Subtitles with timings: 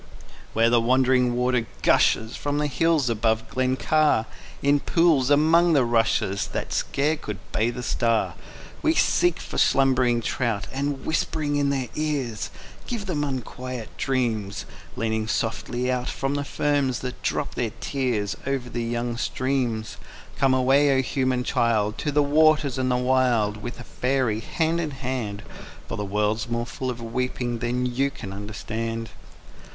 [0.53, 4.25] _Where the wandering water gushes From the hills above Glen Car,
[4.63, 8.33] In pools among the rushes That scarce could bathe a star,
[8.81, 12.49] We seek for slumbering trout, And whispering in their ears
[12.87, 18.83] Give them unquiet dreams; Leaning softly out From ferns that drop their tears Over the
[18.83, 19.97] young streams.
[20.39, 21.99] _Come away, O human child!
[21.99, 25.43] To the waters and the wild With a faery, hand in hand,
[25.87, 29.11] For the world's more full of weeping than you can understand.